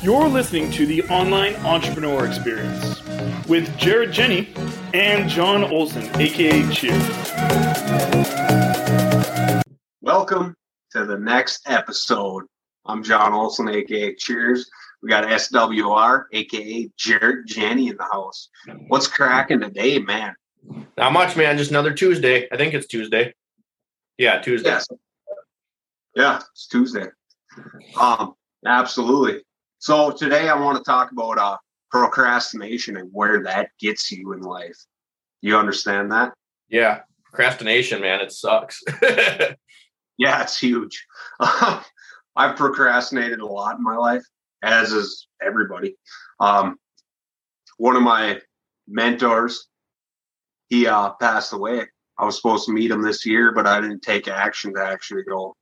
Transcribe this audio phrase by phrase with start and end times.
[0.00, 3.02] You're listening to the Online Entrepreneur Experience
[3.48, 4.48] with Jarrett Jenny
[4.94, 6.92] and John Olson, aka Cheer.
[10.00, 10.54] Welcome
[10.92, 12.44] to the next episode.
[12.86, 14.70] I'm John Olson, aka Cheers.
[15.02, 18.50] We got SWR, aka Jarrett Jenny in the house.
[18.86, 20.36] What's cracking today, man?
[20.96, 21.58] Not much, man.
[21.58, 22.46] Just another Tuesday.
[22.52, 23.34] I think it's Tuesday.
[24.16, 24.68] Yeah, Tuesday.
[24.68, 24.86] Yes.
[26.14, 27.06] Yeah, it's Tuesday.
[27.98, 28.34] Um,
[28.64, 29.42] absolutely.
[29.78, 31.56] So today I want to talk about uh
[31.90, 34.76] procrastination and where that gets you in life.
[35.40, 36.34] You understand that?
[36.68, 37.00] Yeah.
[37.24, 38.20] Procrastination, man.
[38.20, 38.82] It sucks.
[40.18, 41.06] Yeah, it's huge.
[41.40, 44.24] I've procrastinated a lot in my life,
[44.62, 45.96] as is everybody.
[46.40, 46.76] Um,
[47.78, 48.40] one of my
[48.88, 49.68] mentors,
[50.68, 51.86] he uh, passed away.
[52.18, 55.22] I was supposed to meet him this year, but I didn't take action to actually
[55.22, 55.54] go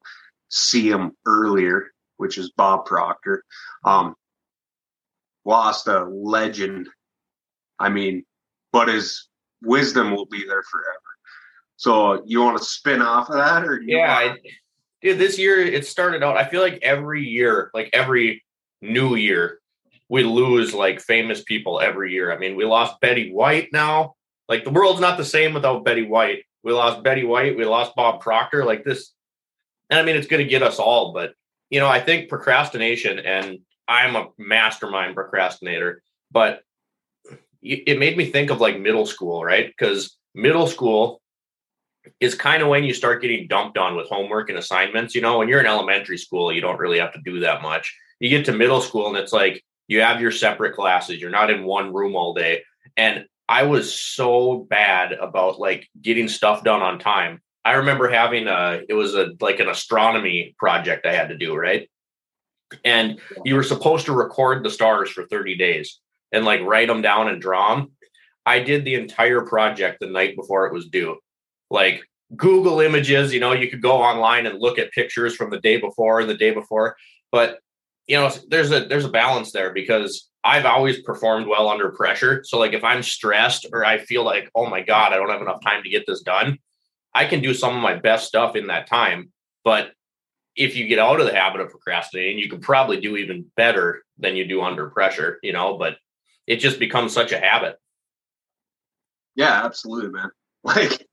[0.48, 3.44] see him earlier, which is Bob Proctor.
[3.84, 4.14] Um,
[5.44, 6.88] lost a legend.
[7.78, 8.24] I mean,
[8.72, 9.28] but his
[9.62, 11.00] wisdom will be there forever.
[11.76, 14.50] So you want to spin off of that, or yeah, want- I,
[15.02, 15.18] dude.
[15.18, 16.36] This year it started out.
[16.36, 18.44] I feel like every year, like every
[18.80, 19.60] new year,
[20.08, 22.32] we lose like famous people every year.
[22.32, 24.14] I mean, we lost Betty White now.
[24.48, 26.44] Like the world's not the same without Betty White.
[26.62, 27.56] We lost Betty White.
[27.56, 28.64] We lost Bob Proctor.
[28.64, 29.12] Like this,
[29.90, 31.12] and I mean, it's going to get us all.
[31.12, 31.32] But
[31.70, 36.02] you know, I think procrastination, and I'm a mastermind procrastinator.
[36.30, 36.62] But
[37.62, 39.66] it made me think of like middle school, right?
[39.66, 41.20] Because middle school
[42.20, 45.14] is kind of when you start getting dumped on with homework and assignments.
[45.14, 47.96] You know, when you're in elementary school, you don't really have to do that much.
[48.20, 51.20] You get to middle school and it's like you have your separate classes.
[51.20, 52.62] You're not in one room all day.
[52.96, 57.40] And I was so bad about like getting stuff done on time.
[57.66, 61.54] I remember having a it was a like an astronomy project I had to do,
[61.54, 61.88] right?
[62.84, 66.00] And you were supposed to record the stars for 30 days
[66.32, 67.92] and like write them down and draw them.
[68.44, 71.18] I did the entire project the night before it was due
[71.70, 72.02] like
[72.34, 75.76] Google images, you know, you could go online and look at pictures from the day
[75.76, 76.96] before and the day before.
[77.30, 77.60] But
[78.06, 82.42] you know, there's a there's a balance there because I've always performed well under pressure.
[82.44, 85.42] So like if I'm stressed or I feel like, oh my God, I don't have
[85.42, 86.58] enough time to get this done,
[87.16, 89.32] I can do some of my best stuff in that time.
[89.64, 89.92] But
[90.54, 94.04] if you get out of the habit of procrastinating, you can probably do even better
[94.18, 95.96] than you do under pressure, you know, but
[96.46, 97.76] it just becomes such a habit.
[99.34, 100.30] Yeah, absolutely, man.
[100.64, 101.06] Like,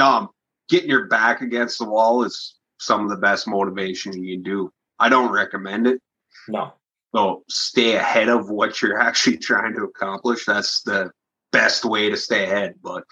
[0.00, 0.30] um,
[0.68, 4.72] getting your back against the wall is some of the best motivation you can do.
[4.98, 6.00] I don't recommend it.
[6.48, 6.72] No.
[7.14, 10.44] So stay ahead of what you're actually trying to accomplish.
[10.44, 11.12] That's the
[11.52, 12.74] best way to stay ahead.
[12.82, 13.04] But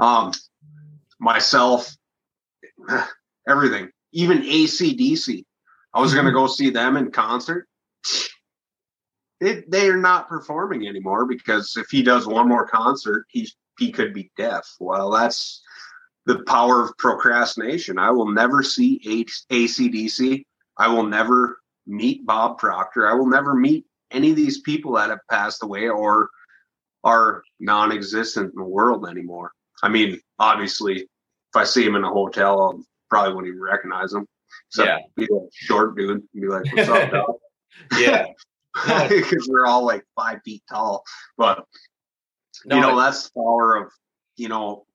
[0.00, 0.32] um,
[1.22, 1.96] myself,
[3.48, 5.44] everything, even AC/DC.
[5.94, 6.38] I was going to mm-hmm.
[6.38, 7.66] go see them in concert.
[9.40, 13.92] They, they are not performing anymore because if he does one more concert, he he
[13.92, 14.66] could be deaf.
[14.80, 15.62] Well, that's
[16.26, 17.98] the power of procrastination.
[17.98, 20.44] I will never see H- AC/DC.
[20.76, 23.08] I will never meet Bob Proctor.
[23.08, 26.28] I will never meet any of these people that have passed away or
[27.04, 29.52] are non-existent in the world anymore.
[29.82, 31.08] I mean, obviously,
[31.54, 34.26] if I see him in a hotel, I'll probably wouldn't even recognize him.
[34.70, 34.98] So Yeah.
[35.16, 37.34] be a short dude and be like, "What's up, dog?"
[37.98, 38.26] Yeah.
[39.08, 41.04] Because we're all like five feet tall.
[41.36, 41.66] But
[42.64, 43.92] No, you know, it- that's the power of
[44.36, 44.86] you know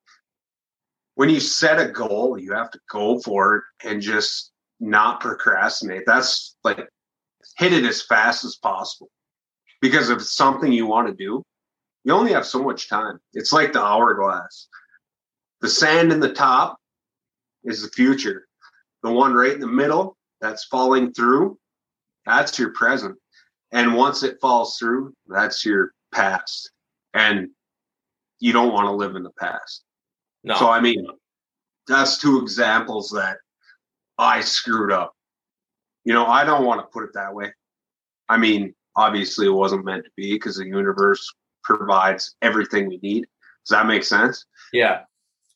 [1.16, 6.04] when you set a goal, you have to go for it and just not procrastinate.
[6.06, 6.88] That's like
[7.58, 9.10] hit it as fast as possible.
[9.82, 11.44] Because if it's something you want to do,
[12.04, 13.20] you only have so much time.
[13.34, 14.68] It's like the hourglass.
[15.62, 16.78] The sand in the top
[17.64, 18.48] is the future.
[19.04, 21.58] The one right in the middle that's falling through,
[22.26, 23.18] that's your present.
[23.72, 26.72] And once it falls through, that's your past.
[27.14, 27.50] And
[28.40, 29.84] you don't want to live in the past.
[30.44, 30.56] no.
[30.56, 31.06] So I mean,
[31.88, 33.38] that's two examples that
[34.18, 35.14] I screwed up.
[36.06, 37.52] You know, I don't want to put it that way.
[38.30, 41.34] I mean, obviously it wasn't meant to be because the universe
[41.64, 43.26] provides everything we need.
[43.66, 44.46] Does that make sense?
[44.74, 45.02] yeah.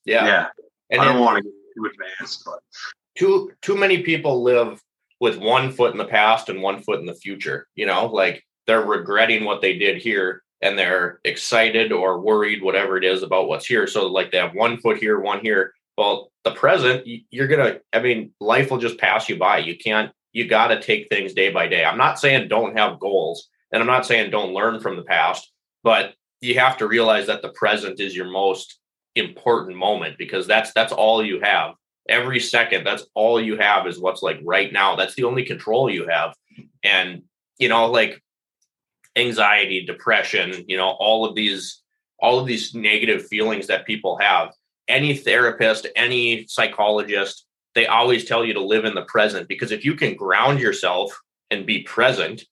[0.05, 0.25] Yeah.
[0.25, 0.47] Yeah.
[0.89, 2.59] And I don't want to get too advanced, but
[3.17, 4.81] too too many people live
[5.19, 7.67] with one foot in the past and one foot in the future.
[7.75, 12.97] You know, like they're regretting what they did here and they're excited or worried, whatever
[12.97, 13.87] it is about what's here.
[13.87, 15.73] So like they have one foot here, one here.
[15.97, 17.79] Well, the present, you're gonna.
[17.93, 19.59] I mean, life will just pass you by.
[19.59, 20.11] You can't.
[20.33, 21.83] You got to take things day by day.
[21.83, 25.51] I'm not saying don't have goals, and I'm not saying don't learn from the past,
[25.83, 28.79] but you have to realize that the present is your most
[29.15, 31.75] important moment because that's that's all you have.
[32.09, 34.95] Every second that's all you have is what's like right now.
[34.95, 36.35] That's the only control you have.
[36.83, 37.23] And
[37.57, 38.21] you know, like
[39.15, 41.81] anxiety, depression, you know, all of these
[42.19, 44.51] all of these negative feelings that people have.
[44.87, 49.85] Any therapist, any psychologist, they always tell you to live in the present because if
[49.85, 51.17] you can ground yourself
[51.49, 52.43] and be present,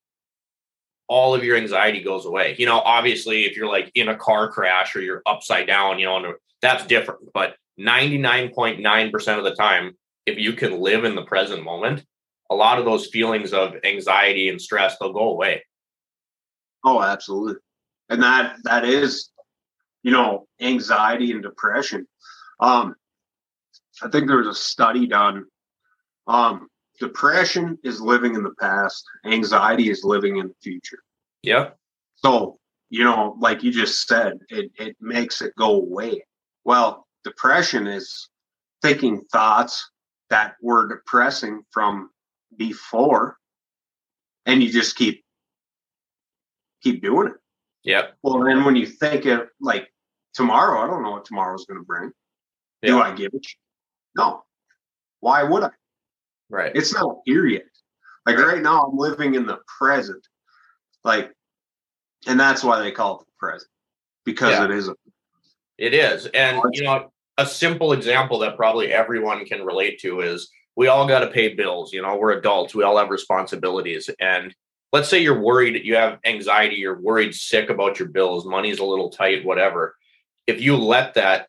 [1.09, 2.55] all of your anxiety goes away.
[2.57, 6.05] You know, obviously, if you're like in a car crash or you're upside down, you
[6.05, 7.33] know, that's different.
[7.33, 12.05] But 99.9% of the time, if you can live in the present moment,
[12.51, 15.63] a lot of those feelings of anxiety and stress, they'll go away.
[16.85, 17.55] Oh, absolutely.
[18.09, 19.29] And that that is,
[20.03, 22.07] you know, anxiety and depression.
[22.59, 22.95] Um,
[24.01, 25.45] I think there was a study done.
[26.27, 26.67] Um,
[26.99, 30.99] depression is living in the past, anxiety is living in the future.
[31.41, 31.71] Yeah.
[32.15, 32.59] So,
[32.89, 36.25] you know, like you just said, it, it makes it go away.
[36.65, 38.29] Well, depression is
[38.81, 39.89] thinking thoughts
[40.29, 42.09] that were depressing from
[42.57, 43.37] before,
[44.45, 45.23] and you just keep
[46.83, 47.33] keep doing it.
[47.83, 48.07] Yeah.
[48.21, 49.91] Well, then when you think of like
[50.33, 52.11] tomorrow, I don't know what tomorrow's going to bring.
[52.81, 52.89] Yeah.
[52.89, 53.45] Do I give it?
[54.15, 54.43] No.
[55.19, 55.69] Why would I?
[56.49, 56.71] Right.
[56.75, 57.63] It's not here yet.
[58.25, 58.47] Like Right.
[58.55, 60.27] right now, I'm living in the present.
[61.03, 61.31] Like,
[62.27, 63.71] and that's why they call it the present
[64.25, 64.65] because Yeah.
[64.65, 64.95] it is a
[65.77, 66.25] It is.
[66.33, 71.07] And, you know, a simple example that probably everyone can relate to is we all
[71.07, 71.93] got to pay bills.
[71.93, 74.09] You know, we're adults, we all have responsibilities.
[74.19, 74.53] And
[74.91, 78.83] let's say you're worried, you have anxiety, you're worried sick about your bills, money's a
[78.85, 79.95] little tight, whatever.
[80.47, 81.47] If you let that,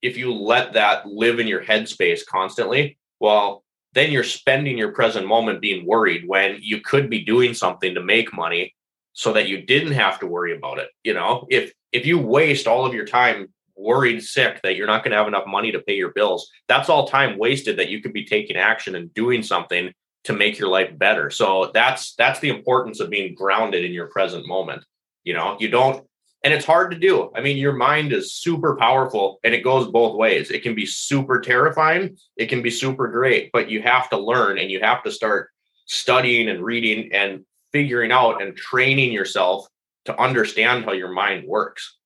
[0.00, 3.63] if you let that live in your headspace constantly, well,
[3.94, 8.02] then you're spending your present moment being worried when you could be doing something to
[8.02, 8.74] make money
[9.12, 10.88] so that you didn't have to worry about it.
[11.02, 15.02] You know, if if you waste all of your time worried sick that you're not
[15.02, 18.02] going to have enough money to pay your bills, that's all time wasted that you
[18.02, 19.92] could be taking action and doing something
[20.24, 21.30] to make your life better.
[21.30, 24.84] So that's that's the importance of being grounded in your present moment.
[25.22, 26.04] You know, you don't
[26.44, 27.32] and it's hard to do.
[27.34, 30.50] I mean, your mind is super powerful and it goes both ways.
[30.50, 34.58] It can be super terrifying, it can be super great, but you have to learn
[34.58, 35.50] and you have to start
[35.86, 39.66] studying and reading and figuring out and training yourself
[40.04, 41.96] to understand how your mind works.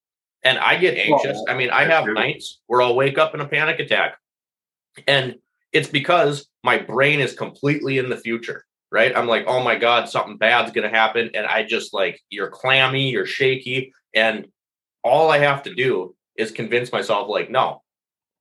[0.45, 1.43] And I get anxious.
[1.49, 2.15] I mean, I have true.
[2.15, 4.19] nights where I'll wake up in a panic attack.
[5.07, 5.35] And
[5.73, 9.15] it's because my brain is completely in the future, right?
[9.17, 11.31] I'm like, oh my God, something bad's going to happen.
[11.35, 13.93] And I just like, you're clammy, you're shaky.
[14.19, 14.49] And
[15.05, 17.83] all I have to do is convince myself, like, no,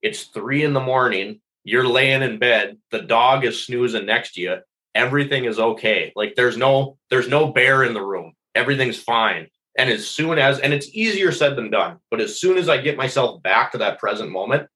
[0.02, 1.40] it's three in the morning.
[1.62, 2.78] You're laying in bed.
[2.90, 4.56] The dog is snoozing next to you.
[4.96, 6.12] Everything is okay.
[6.16, 8.32] Like there's no, there's no bear in the room.
[8.56, 9.46] Everything's fine.
[9.78, 12.78] And as soon as, and it's easier said than done, but as soon as I
[12.78, 14.68] get myself back to that present moment,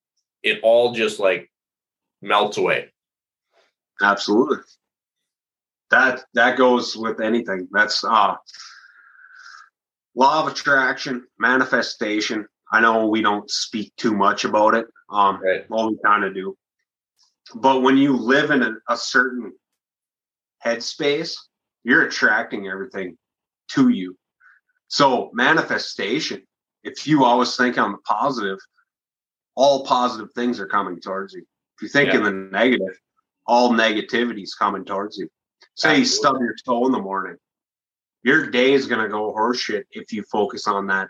[0.45, 1.51] it all just like
[2.21, 2.93] melts away.
[4.01, 4.59] absolutely
[5.93, 7.69] that that goes with anything.
[7.71, 8.35] That's uh
[10.14, 12.47] law of attraction, manifestation.
[12.70, 14.87] I know we don't speak too much about it.
[15.11, 15.69] Um, Right.
[15.69, 16.56] well, we kind of do.
[17.55, 19.53] But when you live in a, a certain
[20.64, 21.37] headspace,
[21.85, 23.19] you're attracting everything
[23.73, 24.17] to you.
[24.88, 26.43] So manifestation,
[26.82, 28.58] if you always think on the positive,
[29.55, 31.44] all positive things are coming towards you.
[31.76, 32.99] If you think in the negative,
[33.47, 35.29] all negativity is coming towards you.
[35.75, 37.37] Say you stub your toe in the morning,
[38.23, 41.08] your day is going to go horseshit if you focus on that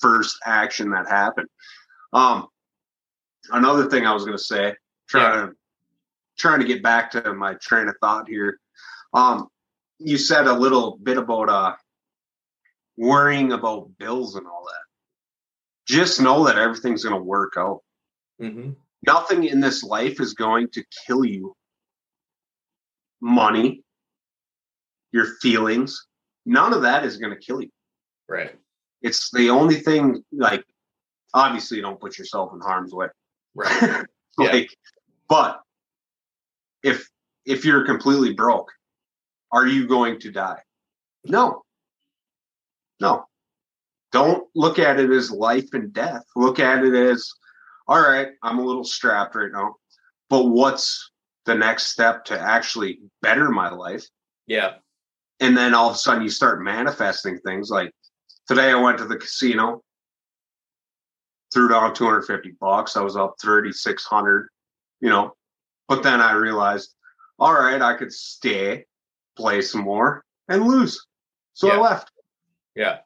[0.00, 1.48] first action that happened.
[2.12, 2.48] Um,
[3.50, 4.74] another thing I was going to say,
[5.08, 5.54] trying to
[6.36, 8.58] trying to get back to my train of thought here.
[9.12, 9.48] Um,
[9.98, 11.74] you said a little bit about uh
[12.96, 15.92] worrying about bills and all that.
[15.92, 17.80] Just know that everything's going to work out.
[18.40, 18.70] Mm-hmm.
[19.06, 21.54] Nothing in this life is going to kill you.
[23.20, 23.82] Money,
[25.12, 26.06] your feelings,
[26.46, 27.70] none of that is going to kill you.
[28.28, 28.54] Right.
[29.02, 30.64] It's the only thing, like,
[31.32, 33.08] obviously, don't put yourself in harm's way.
[33.54, 34.04] Right.
[34.36, 34.50] Yeah.
[34.50, 34.76] like,
[35.28, 35.60] but
[36.82, 37.08] if
[37.46, 38.68] if you're completely broke,
[39.52, 40.58] are you going to die?
[41.24, 41.62] No.
[43.00, 43.26] No.
[44.10, 46.24] Don't look at it as life and death.
[46.34, 47.32] Look at it as,
[47.86, 49.76] all right, I'm a little strapped right now,
[50.28, 51.10] but what's
[51.46, 54.04] the next step to actually better my life?
[54.46, 54.74] Yeah.
[55.40, 57.90] And then all of a sudden you start manifesting things like
[58.48, 59.82] today i went to the casino
[61.52, 64.48] threw down 250 bucks i was up 3600
[65.00, 65.34] you know?
[65.88, 66.94] But then i realized
[67.38, 68.84] all right i could stay
[69.36, 71.06] play some more and lose.
[71.54, 72.10] So i left.
[72.74, 72.98] Yeah.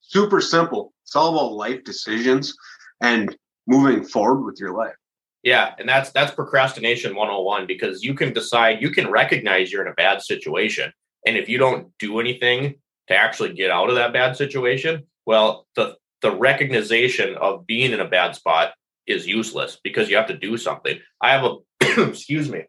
[0.00, 0.92] super simple.
[1.04, 2.54] It's all about life decisions
[3.00, 4.96] and moving forward with your life
[5.42, 9.90] Yeah, and that's that's procrastination 101 because you can decide, you can recognize you're in
[9.90, 10.92] a bad situation
[11.26, 12.76] And if you don't do anything
[13.08, 18.00] to actually get out of that bad situation, well, the the recognition of being in
[18.00, 18.72] a bad spot
[19.06, 20.98] is useless because you have to do something.
[21.20, 21.56] I have a
[22.08, 22.62] excuse me.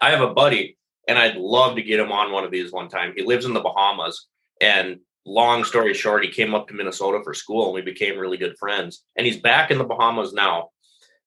[0.00, 0.78] I have a buddy
[1.08, 3.12] and I'd love to get him on one of these one time.
[3.16, 4.28] He lives in the Bahamas
[4.60, 8.36] and long story short, he came up to Minnesota for school and we became really
[8.36, 9.04] good friends.
[9.16, 10.70] And he's back in the Bahamas now.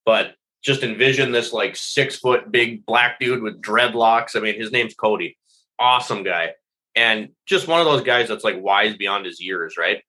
[0.05, 4.35] But just envision this like six foot big black dude with dreadlocks.
[4.35, 5.37] I mean, his name's Cody.
[5.77, 6.53] Awesome guy.
[6.95, 10.01] And just one of those guys that's like wise beyond his years, right?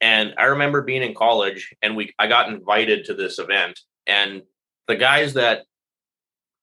[0.00, 4.42] And I remember being in college and we I got invited to this event and
[4.86, 5.62] the guys that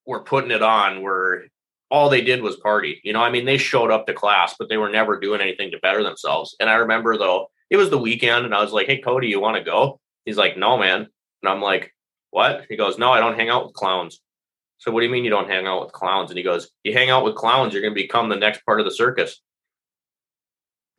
[0.06, 1.46] were putting it on were
[1.90, 3.02] all they did was party.
[3.04, 5.72] You know, I mean, they showed up to class, but they were never doing anything
[5.72, 6.56] to better themselves.
[6.60, 9.40] And I remember though, it was the weekend and I was like, Hey, Cody, you
[9.40, 10.00] want to go?
[10.26, 11.08] He's like, No, man.
[11.42, 11.92] And I'm like,
[12.32, 12.66] What?
[12.70, 14.20] He goes, No, I don't hang out with clowns.
[14.80, 16.32] So what do you mean you don't hang out with clowns?
[16.32, 18.80] And he goes, You hang out with clowns, you're going to become the next part
[18.80, 19.40] of the circus.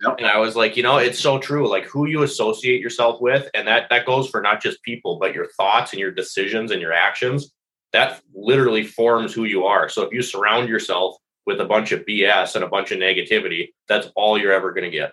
[0.03, 0.17] Yep.
[0.19, 1.69] And I was like, you know, it's so true.
[1.69, 5.35] Like who you associate yourself with, and that that goes for not just people, but
[5.35, 7.53] your thoughts and your decisions and your actions
[7.93, 9.89] that literally forms who you are.
[9.89, 13.69] So if you surround yourself with a bunch of BS and a bunch of negativity,
[13.89, 15.13] that's all you're ever going to get.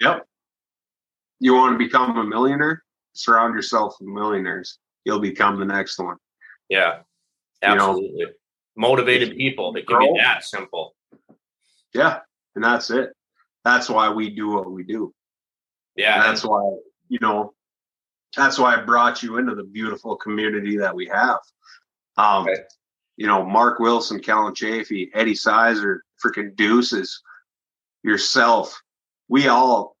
[0.00, 0.26] Yep.
[1.38, 2.82] You want to become a millionaire?
[3.14, 4.78] Surround yourself with millionaires.
[5.04, 6.16] You'll become the next one.
[6.68, 7.00] Yeah.
[7.62, 8.12] Absolutely.
[8.16, 8.32] You know,
[8.74, 9.76] Motivated people.
[9.76, 10.94] It can be that simple.
[11.94, 12.20] Yeah.
[12.54, 13.10] And that's it.
[13.64, 15.12] That's why we do what we do.
[15.94, 16.14] Yeah.
[16.16, 16.78] And that's why,
[17.08, 17.52] you know,
[18.34, 21.38] that's why I brought you into the beautiful community that we have.
[22.16, 22.62] Um, okay.
[23.18, 27.20] You know, Mark Wilson, Kellen Chaffee, Eddie Sizer, freaking Deuces,
[28.02, 28.80] yourself.
[29.28, 29.96] We all,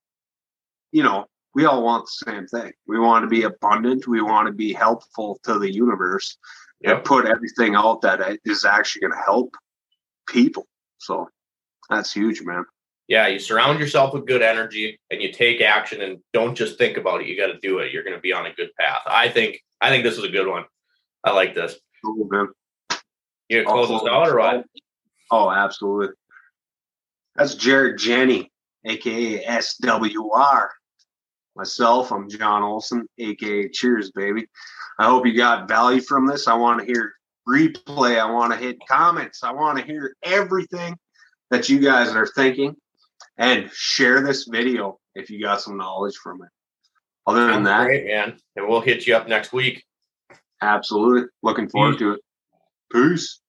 [0.92, 2.72] you know, we all want the same thing.
[2.86, 4.06] We want to be abundant.
[4.06, 6.36] We want to be helpful to the universe
[6.80, 6.96] yep.
[6.96, 9.54] and put everything out that is actually going to help
[10.28, 10.66] people.
[10.98, 11.28] So
[11.90, 12.64] that's huge, man
[13.12, 16.96] yeah, you surround yourself with good energy and you take action and don't just think
[16.96, 17.26] about it.
[17.26, 17.92] You got to do it.
[17.92, 19.02] You're going to be on a good path.
[19.06, 19.60] I think.
[19.82, 20.64] I think this is a good one.
[21.24, 21.74] I like this.
[22.04, 22.48] Cool, man.
[23.48, 24.64] You close this out or what?
[25.30, 26.14] Oh, absolutely.
[27.34, 28.50] That's Jarrett Jenny,
[28.86, 30.68] aka SWR.
[31.54, 34.46] Myself, I'm John Olson, aka Cheers, baby.
[34.98, 36.48] I hope you got value from this.
[36.48, 37.12] I want to hear
[37.48, 38.18] replay.
[38.18, 39.42] I want to hit comments.
[39.42, 40.96] I want to hear everything
[41.50, 42.74] that you guys are thinking
[43.36, 46.48] and share this video if you got some knowledge from it.
[47.26, 48.38] Other than that, great, man.
[48.56, 49.84] And we'll hit you up next week.
[50.62, 51.28] Absolutely.
[51.42, 52.20] Looking forward to it.
[52.92, 53.40] Peace.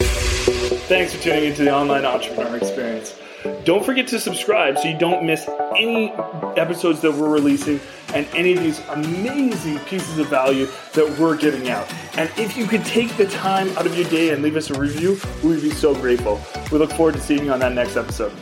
[0.00, 3.18] Thanks for tuning into the online entrepreneur experience.
[3.64, 6.12] Don't forget to subscribe so you don't miss any
[6.56, 7.80] episodes that we're releasing
[8.14, 11.92] and any of these amazing pieces of value that we're giving out.
[12.16, 14.78] And if you could take the time out of your day and leave us a
[14.78, 16.40] review, we would be so grateful.
[16.70, 18.32] We look forward to seeing you on that next episode.